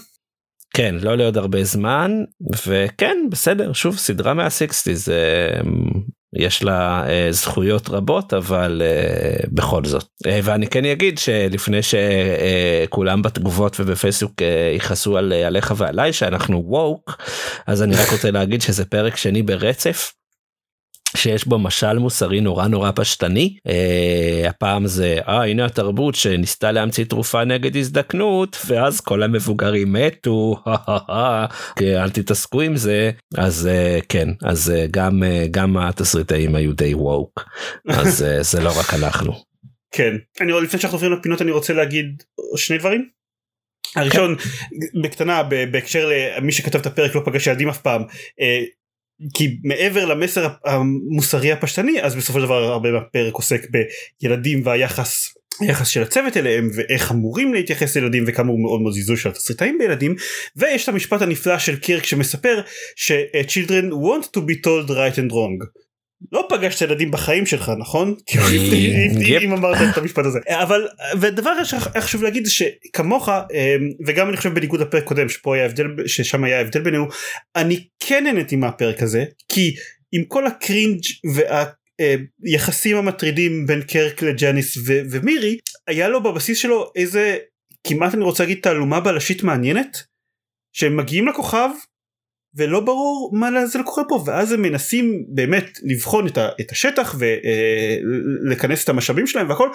כן 0.74 0.96
לא 1.02 1.18
לעוד 1.18 1.38
הרבה 1.38 1.64
זמן 1.64 2.24
וכן 2.68 3.18
בסדר 3.32 3.74
שוב 3.74 3.98
סדרה 3.98 4.34
מהסיקסטיז 4.34 5.10
יש 6.36 6.64
לה 6.64 7.06
uh, 7.06 7.32
זכויות 7.32 7.90
רבות 7.90 8.34
אבל 8.34 8.82
uh, 8.82 9.50
בכל 9.52 9.86
זאת. 9.86 10.04
uh, 10.04 10.30
ואני 10.44 10.68
כן 10.68 10.86
אגיד 10.86 11.18
שלפני 11.18 11.80
שכולם 11.82 13.20
uh, 13.20 13.24
בתגובות 13.24 13.80
ובפייסבוק 13.80 14.32
uh, 14.32 14.76
יכעסו 14.76 15.18
על 15.18 15.34
עליך 15.34 15.74
ועליי 15.78 16.14
שאנחנו 16.14 16.64
ווק 16.68 17.18
אז 17.68 17.84
אני 17.84 17.96
רק 17.96 18.12
רוצה 18.12 18.32
להגיד 18.32 18.62
שזה 18.62 18.86
פרק 18.86 19.18
שני 19.18 19.44
ברצף 19.44 20.14
שיש 21.18 21.48
בו 21.48 21.60
משל 21.60 21.98
מוסרי 21.98 22.42
נורא 22.42 22.68
נורא 22.68 22.92
פשטני 22.96 23.58
אה, 23.68 24.50
הפעם 24.50 24.88
זה 24.88 25.18
אה 25.28 25.46
הנה 25.46 25.66
התרבות 25.66 26.16
שניסתה 26.16 26.72
להמציא 26.72 27.06
תרופה 27.06 27.44
נגד 27.44 27.78
הזדקנות 27.78 28.58
ואז 28.66 29.02
כל 29.02 29.24
המבוגרים 29.24 29.94
מתו 29.94 30.56
אל 31.82 32.10
תתעסקו 32.10 32.62
עם 32.62 32.76
זה 32.76 33.12
אז 33.38 33.68
אה, 33.68 34.00
כן 34.10 34.30
אז 34.44 34.72
אה, 34.72 34.86
גם 34.92 35.24
אה, 35.24 35.46
גם 35.52 35.78
התסריטאים 35.78 36.56
היו 36.56 36.74
די 36.74 36.94
ווק 36.94 37.44
אז 37.90 38.24
אה, 38.24 38.44
זה 38.44 38.62
לא 38.62 38.70
רק 38.80 38.94
אנחנו. 38.94 39.34
כן 39.92 40.16
אני 40.42 40.52
לפני 40.52 40.80
שאנחנו 40.80 40.96
עוברים 40.96 41.14
לפינות 41.14 41.42
אני 41.42 41.52
רוצה 41.52 41.74
להגיד 41.74 42.24
שני 42.56 42.78
דברים. 42.78 43.10
הראשון 43.96 44.36
כן. 44.36 45.02
בקטנה 45.02 45.44
בהקשר 45.44 46.10
למי 46.38 46.52
שכתב 46.52 46.80
את 46.80 46.86
הפרק 46.86 47.16
לא 47.16 47.22
פגש 47.26 47.48
ילדים 47.48 47.70
אף 47.70 47.82
פעם 47.82 48.04
כי 49.34 49.58
מעבר 49.64 50.06
למסר 50.06 50.48
המוסרי 50.66 51.52
הפשטני 51.52 52.02
אז 52.02 52.16
בסופו 52.16 52.40
של 52.40 52.46
דבר 52.46 52.64
הרבה 52.64 52.92
מהפרק 52.92 53.34
עוסק 53.34 53.62
בילדים 54.22 54.62
והיחס 54.66 55.34
היחס 55.60 55.88
של 55.88 56.02
הצוות 56.02 56.38
אליהם 56.38 56.70
ואיך 56.76 57.12
אמורים 57.12 57.54
להתייחס 57.54 57.96
לילדים 57.96 58.26
הוא 58.48 58.62
מאוד 58.62 58.82
מאוד 58.82 58.94
זיזוי 58.94 59.18
של 59.18 59.30
התסריטאים 59.30 59.78
בילדים. 59.78 60.16
ויש 60.56 60.84
את 60.84 60.90
המשפט 60.90 61.22
הנפלא 61.22 61.60
של 61.60 61.76
קירק 61.76 62.06
שמספר 62.06 62.62
ש- 62.96 63.12
children 63.48 63.92
want 63.92 64.26
to 64.38 64.40
be 64.40 64.56
told 64.66 64.90
right 64.90 65.16
and 65.18 65.32
wrong 65.32 65.82
לא 66.32 66.48
פגשת 66.50 66.82
ילדים 66.82 67.12
בחיים 67.12 67.46
שלך 67.46 67.72
נכון? 67.80 68.16
אם 69.44 69.54
אמרת 69.54 69.78
את 69.92 69.98
המשפט 69.98 70.26
הזה. 70.26 70.40
אבל 70.50 70.88
ודבר 71.22 71.64
שחשוב 71.64 72.24
להגיד 72.24 72.46
שכמוך 72.48 73.30
אמ, 73.30 73.90
וגם 74.08 74.30
אני 74.30 74.38
חושב 74.38 74.54
בניגוד 74.54 74.80
לפרק 74.80 75.04
קודם 75.04 75.30
שפה 75.30 75.56
היה 75.56 75.66
הבדל 75.66 75.86
ששם 76.08 76.44
היה 76.44 76.60
הבדל 76.60 76.82
בינינו 76.82 77.08
אני 77.56 77.88
כן 78.00 78.24
נהניתי 78.24 78.56
מהפרק 78.56 79.04
הזה 79.04 79.26
כי 79.50 79.76
עם 80.12 80.24
כל 80.24 80.48
הקרינג' 80.48 81.02
והיחסים 82.44 82.98
המטרידים 82.98 83.66
בין 83.68 83.82
קרק 83.82 84.22
לג'אניס 84.22 84.78
ומירי 84.86 85.58
היה 85.88 86.10
לו 86.10 86.24
בבסיס 86.24 86.58
שלו 86.58 86.92
איזה 86.96 87.38
כמעט 87.88 88.14
אני 88.14 88.24
רוצה 88.24 88.44
להגיד 88.44 88.60
תעלומה 88.62 89.00
בלשית 89.00 89.44
מעניינת 89.44 89.98
שהם 90.74 90.98
מגיעים 90.98 91.28
לכוכב 91.28 91.70
ולא 92.56 92.80
ברור 92.80 93.32
מה 93.34 93.66
זה 93.66 93.80
קורה 93.86 94.08
פה 94.10 94.24
ואז 94.26 94.52
הם 94.52 94.62
מנסים 94.62 95.26
באמת 95.34 95.70
לבחון 95.84 96.28
את, 96.28 96.38
ה, 96.38 96.50
את 96.62 96.72
השטח 96.72 97.16
ולכנס 97.20 98.80
אה, 98.80 98.84
את 98.84 98.90
המשאבים 98.90 99.28
שלהם 99.28 99.50
והכל 99.50 99.70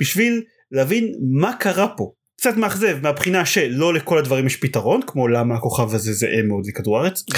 בשביל 0.00 0.42
להבין 0.70 1.12
מה 1.40 1.56
קרה 1.56 1.88
פה 1.96 2.12
קצת 2.44 2.56
מאכזב 2.56 2.98
מהבחינה 3.02 3.46
שלא 3.46 3.94
לכל 3.94 4.18
הדברים 4.18 4.46
יש 4.46 4.56
פתרון 4.56 5.00
כמו 5.06 5.28
למה 5.28 5.54
הכוכב 5.54 5.94
הזה 5.94 6.12
זהה 6.12 6.42
מאוד 6.42 6.66
לכדור 6.66 6.98
הארץ 6.98 7.24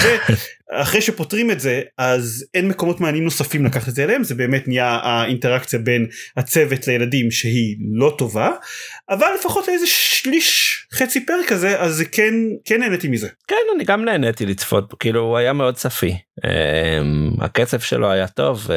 ואחרי 0.71 1.01
שפותרים 1.01 1.51
את 1.51 1.59
זה 1.59 1.81
אז 1.97 2.45
אין 2.53 2.67
מקומות 2.67 3.01
מעניינים 3.01 3.23
נוספים 3.23 3.65
לקחת 3.65 3.89
את 3.89 3.95
זה 3.95 4.03
אליהם 4.03 4.23
זה 4.23 4.35
באמת 4.35 4.67
נהיה 4.67 4.99
האינטראקציה 5.03 5.79
בין 5.79 6.07
הצוות 6.37 6.87
לילדים 6.87 7.31
שהיא 7.31 7.75
לא 7.93 8.15
טובה 8.17 8.51
אבל 9.09 9.27
לפחות 9.39 9.67
לאיזה 9.67 9.85
שליש 9.87 10.87
חצי 10.93 11.25
פרק 11.25 11.45
כזה 11.47 11.79
אז 11.79 11.95
זה 11.95 12.05
כן 12.05 12.33
כן 12.65 12.79
נהניתי 12.79 13.07
מזה. 13.07 13.27
כן 13.47 13.55
אני 13.75 13.83
גם 13.83 14.05
נהניתי 14.05 14.45
לצפות 14.45 14.93
כאילו 14.99 15.21
הוא 15.21 15.37
היה 15.37 15.53
מאוד 15.53 15.75
צפי 15.75 16.15
אמ, 16.45 17.31
הקצב 17.41 17.79
שלו 17.79 18.11
היה 18.11 18.27
טוב 18.27 18.67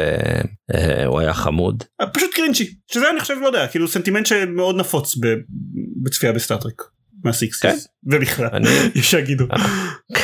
הוא 1.07 1.21
היה 1.21 1.33
חמוד. 1.33 1.85
פשוט 2.15 2.35
cringy 2.35 2.75
שזה 2.93 3.11
אני 3.11 3.21
חושב 3.21 3.35
לא 3.41 3.47
יודע 3.47 3.69
כאילו 3.69 3.89
סנטימנט 3.89 4.27
שמאוד 4.27 4.77
נפוץ 4.77 5.17
בצפייה 6.03 6.33
בסטארטרק. 6.33 6.83
מה 7.25 7.39
sixties 7.39 7.87
כן. 7.87 8.17
ובכלל 8.17 8.49
אני... 8.53 8.69
יש 8.95 9.11
שיגידו. 9.11 9.45
אה, 9.53 9.57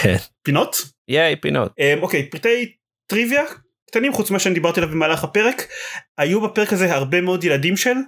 כן. 0.02 0.16
פינות? 0.42 0.76
yay 1.08 1.36
פינות. 1.36 1.72
אוקיי 2.02 2.30
pretty 2.30 2.72
טריוויה 3.06 3.42
קטנים 3.90 4.12
חוץ 4.12 4.30
ממה 4.30 4.38
שאני 4.38 4.54
דיברתי 4.54 4.80
עליו 4.80 4.92
במהלך 4.92 5.24
הפרק 5.24 5.68
היו 6.18 6.40
בפרק 6.40 6.72
הזה 6.72 6.94
הרבה 6.94 7.20
מאוד 7.20 7.44
ילדים 7.44 7.76
של 7.76 7.90
אה, 7.90 8.00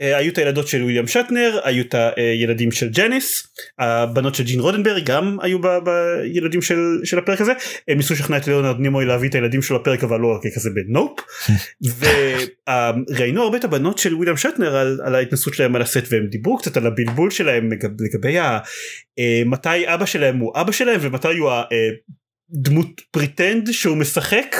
היו 0.00 0.32
את 0.32 0.38
הילדות 0.38 0.68
של 0.68 0.82
וויליאם 0.82 1.06
שטנר, 1.06 1.60
היו 1.64 1.84
את 1.84 1.94
הילדים 2.16 2.72
של 2.72 2.88
ג'ניס, 2.88 3.46
הבנות 3.78 4.34
של 4.34 4.44
ג'ין 4.44 4.60
רודנברג 4.60 5.04
גם 5.04 5.36
היו 5.42 5.58
בילדים 5.84 6.62
של, 6.62 7.00
של 7.04 7.18
הפרק 7.18 7.40
הזה, 7.40 7.52
הם 7.88 7.96
ניסו 7.96 8.14
לשכנע 8.14 8.36
את 8.36 8.46
ליאונרד 8.46 8.80
נימוי 8.80 9.04
להביא 9.04 9.28
את 9.28 9.34
הילדים 9.34 9.62
שלו 9.62 9.78
לפרק 9.78 10.04
אבל 10.04 10.20
לא 10.20 10.38
כזה 10.54 10.70
בנופ, 10.70 11.20
וראינו 13.10 13.42
הרבה 13.42 13.56
את 13.56 13.64
הבנות 13.64 13.98
של 13.98 14.14
וויליאם 14.14 14.36
שטנר 14.36 14.76
על, 14.76 15.00
על 15.04 15.14
ההתנסות 15.14 15.54
שלהם 15.54 15.76
על 15.76 15.82
הסט 15.82 16.04
והם 16.10 16.26
דיברו 16.26 16.58
קצת 16.58 16.76
על 16.76 16.86
הבלבול 16.86 17.30
שלהם 17.30 17.70
לגבי 18.00 18.38
ה, 18.38 18.58
אה, 19.18 19.42
מתי 19.46 19.94
אבא 19.94 20.06
שלהם 20.06 20.38
הוא 20.38 20.52
אבא 20.54 20.72
שלהם 20.72 21.00
ומתי 21.02 21.38
הוא 21.38 21.50
הדמות 22.52 23.00
pretend 23.10 23.70
שהוא 23.72 23.96
משחק 23.96 24.56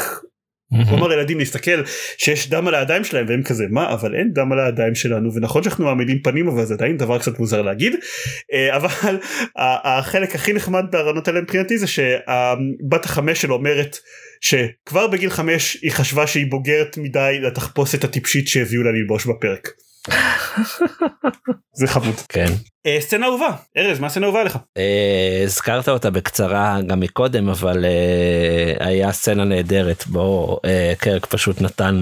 הוא 0.71 0.99
אמר 0.99 1.09
לילדים 1.09 1.39
להסתכל 1.39 1.83
שיש 2.19 2.51
דם 2.51 2.69
על 2.69 2.75
הידיים 2.75 3.05
שלהם 3.05 3.27
והם 3.29 3.43
כזה 3.43 3.65
מה 3.71 3.93
אבל 3.93 4.15
אין 4.15 4.33
דם 4.33 4.53
על 4.53 4.61
הידיים 4.61 4.95
שלנו? 4.95 5.35
ונכון 5.35 5.63
שאנחנו 5.63 5.85
מעמידים 5.85 6.23
פנים 6.23 6.49
אבל 6.49 6.65
זה 6.65 6.75
עדיין 6.75 6.97
דבר 6.97 7.19
קצת 7.19 7.39
מוזר 7.39 7.63
להגיד. 7.63 7.95
אה, 8.53 8.77
אבל 8.77 9.19
החלק 9.85 10.35
הכי 10.35 10.53
נחמד 10.53 10.85
בהרעיונות 10.91 11.29
האלה 11.29 11.41
מבחינתי 11.41 11.79
זה 11.79 11.87
שבת 11.87 13.05
החמש 13.05 13.43
שלו 13.43 13.55
אומרת 13.55 13.99
שכבר 14.41 15.07
בגיל 15.07 15.31
חמש 15.31 15.79
היא 15.83 15.93
חשבה 15.93 16.27
שהיא 16.27 16.47
בוגרת 16.51 16.99
מדי 16.99 17.39
לתחפושת 17.43 18.05
הטיפשית 18.05 18.49
שהביאו 18.49 18.83
לה 18.83 18.91
ללבוש 18.91 19.27
בפרק. 19.27 19.69
זה 21.79 21.87
חמוד. 21.87 22.15
כן. 22.29 22.47
אה, 22.87 22.97
סצנה 23.01 23.27
אהובה 23.27 23.51
ארז 23.77 24.01
מה 24.01 24.09
סצנה 24.09 24.27
אהובה 24.27 24.45
לך? 24.45 24.59
אה, 24.77 25.41
הזכרת 25.45 25.89
אותה 25.89 26.11
בקצרה 26.11 26.79
גם 26.87 27.01
מקודם 27.01 27.49
אבל 27.49 27.85
אה, 27.85 28.87
היה 28.87 29.13
סצנה 29.13 29.45
נהדרת 29.45 30.05
בו 30.07 30.59
קרק 30.99 31.27
פשוט 31.27 31.61
נתן 31.61 32.01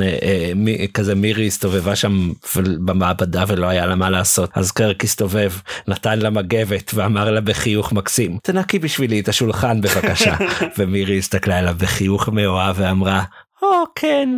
כזה 0.95 1.15
מירי 1.15 1.47
הסתובבה 1.47 1.97
שם 1.97 2.33
במעבדה 2.57 3.45
ולא 3.49 3.67
היה 3.67 3.87
לה 3.87 3.95
מה 3.95 4.11
לעשות 4.11 4.51
אז 4.55 4.73
קרק 4.73 5.05
הסתובב 5.05 5.53
נתן 5.89 6.19
לה 6.19 6.31
מגבת 6.31 6.91
ואמר 6.95 7.31
לה 7.31 7.41
בחיוך 7.41 7.93
מקסים 7.93 8.39
תנקי 8.43 8.79
בשבילי 8.79 9.21
את 9.21 9.29
השולחן 9.29 9.81
בבקשה 9.81 10.37
ומירי 10.79 11.19
הסתכלה 11.19 11.59
עליו 11.59 11.75
בחיוך 11.79 12.29
מאוהב 12.29 12.77
ואמרה 12.79 13.23
או 13.63 13.85
כן. 13.95 14.29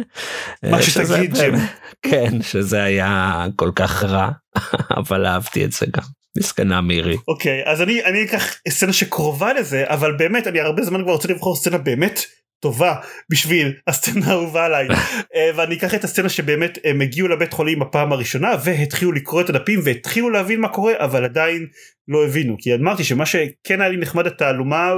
מה 0.63 0.83
שתגיד 0.83 1.35
ג'ם. 1.39 1.55
כן 2.03 2.43
שזה 2.43 2.83
היה 2.83 3.47
כל 3.57 3.71
כך 3.77 4.05
רע 4.05 4.31
אבל 5.01 5.27
אהבתי 5.27 5.65
את 5.65 5.73
זה 5.73 5.87
גם. 5.97 6.03
מסכנה 6.39 6.81
מירי. 6.81 7.17
אוקיי 7.29 7.63
אז 7.67 7.83
אני 7.83 8.05
אני 8.05 8.25
אקח 8.25 8.55
סצנה 8.69 8.93
שקרובה 8.93 9.53
לזה 9.53 9.85
אבל 9.87 10.17
באמת 10.17 10.47
אני 10.47 10.61
הרבה 10.61 10.83
זמן 10.83 11.03
כבר 11.03 11.13
רוצה 11.13 11.29
לבחור 11.29 11.57
סצנה 11.57 11.79
באמת 11.79 12.21
טובה 12.61 12.95
בשביל 13.31 13.73
הסצנה 13.87 14.27
האהובה 14.27 14.65
עליי 14.65 14.89
אה, 15.35 15.51
ואני 15.57 15.77
אקח 15.77 15.95
את 15.95 16.05
הסצנה 16.05 16.29
שבאמת 16.29 16.79
הם 16.85 17.01
הגיעו 17.01 17.29
לבית 17.29 17.53
חולים 17.53 17.79
בפעם 17.79 18.13
הראשונה 18.13 18.51
והתחילו 18.65 19.13
לקרוא 19.13 19.41
את 19.41 19.49
הדפים 19.49 19.81
והתחילו 19.85 20.31
להבין 20.31 20.61
מה 20.61 20.69
קורה 20.69 20.93
אבל 20.99 21.25
עדיין 21.25 21.67
לא 22.09 22.27
הבינו 22.27 22.57
כי 22.59 22.75
אמרתי 22.75 23.05
שמה 23.05 23.27
שכן 23.27 23.81
היה 23.81 23.89
לי 23.89 23.97
נחמד 23.97 24.27
התעלומה 24.27 24.93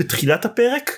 בתחילת 0.00 0.44
הפרק 0.44 0.90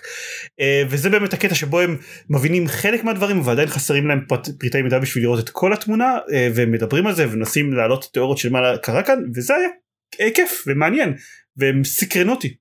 אה, 0.60 0.82
וזה 0.88 1.10
באמת 1.10 1.32
הקטע 1.32 1.54
שבו 1.54 1.80
הם 1.80 1.96
מבינים 2.30 2.68
חלק 2.68 3.04
מהדברים 3.04 3.40
ועדיין 3.44 3.68
חסרים 3.68 4.06
להם 4.06 4.24
פרט, 4.28 4.48
פריטי 4.58 4.82
מידע 4.82 4.98
בשביל 4.98 5.24
לראות 5.24 5.38
את 5.38 5.48
כל 5.48 5.72
התמונה 5.72 6.18
אה, 6.32 6.48
והם 6.54 6.72
מדברים 6.72 7.06
על 7.06 7.14
זה 7.14 7.28
ומנסים 7.28 7.72
להעלות 7.72 8.08
תיאוריות 8.12 8.38
של 8.38 8.50
מה 8.50 8.78
קרה 8.82 9.02
כאן 9.02 9.18
וזה 9.34 9.54
היה 9.54 10.30
כיף 10.30 10.64
ומעניין 10.66 11.14
והם 11.56 11.84
סקרנו 11.84 12.32
אותי. 12.32 12.54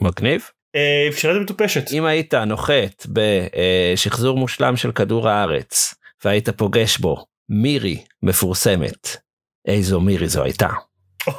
מגניב. 0.00 0.42
שאלה 1.16 1.40
מטופשת. 1.40 1.92
אם 1.92 2.04
היית 2.04 2.34
נוחת 2.34 3.06
בשחזור 3.06 4.38
מושלם 4.38 4.76
של 4.76 4.92
כדור 4.92 5.28
הארץ 5.28 5.94
והיית 6.24 6.48
פוגש 6.48 6.98
בו 6.98 7.24
מירי 7.48 8.04
מפורסמת 8.22 9.08
איזו 9.68 10.00
מירי 10.00 10.28
זו 10.28 10.42
הייתה. 10.42 10.68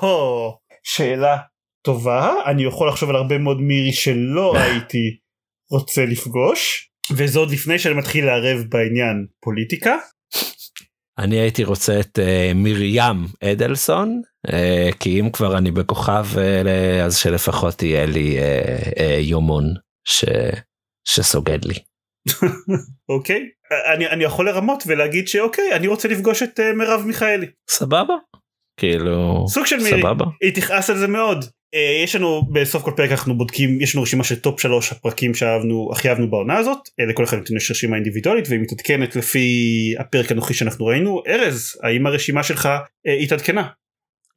או, 0.02 0.58
שאלה 0.84 1.38
טובה 1.82 2.34
אני 2.46 2.64
יכול 2.64 2.88
לחשוב 2.88 3.10
על 3.10 3.16
הרבה 3.16 3.38
מאוד 3.38 3.62
מירי 3.62 3.94
שלא 3.94 4.54
הייתי 4.64 5.18
רוצה 5.72 6.06
לפגוש 6.06 6.90
וזה 7.12 7.40
עוד 7.40 7.52
לפני 7.52 7.80
שאני 7.80 7.96
מתחיל 7.96 8.26
לערב 8.26 8.64
בעניין 8.70 9.26
פוליטיקה. 9.40 9.98
אני 11.18 11.39
הייתי 11.39 11.63
רוצה 11.63 12.00
את 12.00 12.20
uh, 12.20 12.53
מרים 12.56 13.27
אדלסון 13.44 14.22
uh, 14.48 14.51
כי 15.00 15.20
אם 15.20 15.30
כבר 15.32 15.58
אני 15.58 15.72
בכוכב 15.72 16.25
uh, 16.34 16.68
אז 17.06 17.18
שלפחות 17.18 17.84
יהיה 17.84 18.06
לי 18.06 18.38
uh, 18.39 18.88
uh, 18.88 19.01
יומון 19.20 19.65
ש... 20.08 20.25
שסוגד 21.08 21.65
לי. 21.65 21.75
אוקיי 23.10 23.41
okay. 23.41 23.96
אני, 23.96 24.08
אני 24.08 24.24
יכול 24.24 24.50
לרמות 24.50 24.84
ולהגיד 24.88 25.27
שאוקיי 25.27 25.75
אני 25.75 25.88
רוצה 25.88 26.08
לפגוש 26.08 26.44
את 26.44 26.60
uh, 26.60 26.77
מרב 26.77 27.03
מיכאלי. 27.06 27.48
סבבה. 27.70 28.13
כאילו 28.82 29.46
סוג 29.48 29.66
של 29.66 29.80
סבבה. 29.80 30.26
היא 30.42 30.56
תכעס 30.56 30.90
על 30.90 30.98
זה 30.98 31.08
מאוד. 31.08 31.46
Uh, 31.76 32.04
יש 32.04 32.16
לנו 32.16 32.42
בסוף 32.52 32.84
כל 32.84 32.92
פרק 32.96 33.12
אנחנו 33.12 33.38
בודקים 33.38 33.82
יש 33.82 33.96
לנו 33.96 34.04
רשימה 34.04 34.24
של 34.24 34.40
טופ 34.40 34.60
שלוש 34.60 34.92
הפרקים 34.92 35.34
שאהבנו 35.34 35.90
הכי 35.92 36.10
אהבנו 36.10 36.30
בעונה 36.30 36.58
הזאת 36.58 36.78
uh, 36.78 37.10
לכל 37.10 37.24
אחד 37.24 37.38
יש 37.56 37.72
רשימה 37.72 37.96
אינדיבידואלית 37.96 38.46
והיא 38.50 38.60
מתעדכנת 38.60 39.16
לפי 39.16 39.48
הפרק 40.00 40.32
הנוכחי 40.32 40.54
שאנחנו 40.54 40.86
ראינו 40.86 41.22
ארז 41.28 41.80
האם 41.84 42.08
הרשימה 42.08 42.44
שלך 42.44 42.66
uh, 42.66 43.24
התעדכנה. 43.24 43.68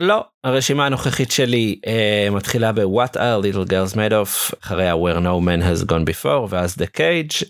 לא. 0.00 0.24
הרשימה 0.44 0.86
הנוכחית 0.86 1.30
שלי 1.30 1.80
uh, 1.86 2.34
מתחילה 2.34 2.72
ב-What 2.72 3.16
are 3.16 3.44
little 3.44 3.70
girls 3.70 3.94
made 3.94 4.12
of? 4.12 4.54
אחריה 4.62 4.94
where 4.94 5.20
no 5.20 5.40
man 5.46 5.62
has 5.62 5.84
gone 5.90 6.04
before 6.04 6.48
ואז 6.48 6.74
the 6.74 6.86
cage 6.98 7.42
uh, 7.42 7.46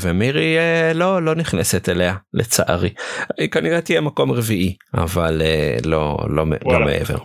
ומירי 0.00 0.56
uh, 0.58 0.96
לא 0.96 1.22
לא 1.22 1.34
נכנסת 1.34 1.88
אליה 1.88 2.14
לצערי. 2.34 2.90
היא 3.38 3.48
כנראה 3.48 3.80
תהיה 3.80 4.00
מקום 4.00 4.32
רביעי 4.32 4.76
אבל 4.94 5.42
uh, 5.42 5.86
לא 5.86 6.16
לא, 6.28 6.44
לא 6.64 6.80
מעבר. 6.80 7.18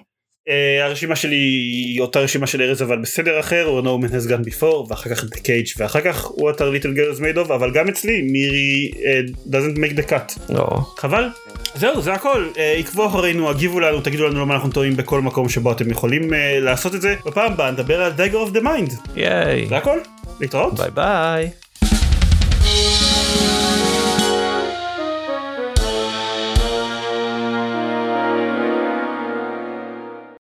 Uh, 0.48 0.84
הרשימה 0.84 1.16
שלי 1.16 1.36
היא 1.36 2.02
אותה 2.02 2.20
רשימה 2.20 2.48
של 2.48 2.62
ארז 2.62 2.84
אבל 2.84 2.98
בסדר 2.98 3.40
אחר 3.40 3.80
or 3.80 3.86
no 3.86 4.06
man 4.06 4.12
has 4.12 4.30
gone 4.30 4.46
before 4.50 4.90
ואחר 4.90 5.16
כך 5.16 5.24
the 5.24 5.38
cage 5.38 5.74
ואחר 5.78 6.02
כך 6.02 6.26
what 6.26 6.56
are 6.56 6.82
little 6.82 6.98
girls 6.98 7.20
made 7.20 7.48
of 7.48 7.54
אבל 7.54 7.72
גם 7.72 7.88
אצלי 7.90 8.22
מירי 8.22 8.92
uh, 8.94 9.50
doesn't 9.50 9.78
make 9.78 9.98
the 10.00 10.10
cut. 10.10 10.54
לא. 10.54 10.68
חבל. 10.98 11.30
זהו 11.76 12.02
זה 12.02 12.14
הכל 12.14 12.48
uh, 12.54 12.60
עקבו 12.80 13.08
אחרינו 13.08 13.50
הגיבו 13.50 13.80
לנו 13.80 14.02
תגידו 14.02 14.28
לנו 14.28 14.42
למה 14.42 14.54
אנחנו 14.54 14.72
טועים 14.72 14.96
בכל 14.96 15.22
מקום 15.22 15.50
שבו 15.50 15.72
אתם 15.72 15.90
יכולים 15.90 16.30
uh, 16.30 16.36
לעשות 16.60 16.96
את 16.96 17.02
זה 17.02 17.16
בפעם 17.26 17.52
הבאה 17.52 17.72
נדבר 17.72 18.02
על 18.02 18.12
dagger 18.18 18.50
of 18.50 18.56
the 18.56 18.62
mind. 18.62 19.10
ייי. 19.16 19.68
זה 19.68 19.78
הכל 19.78 20.00
להתראות. 20.40 20.74
ביי 20.74 20.92
ביי. 20.92 21.63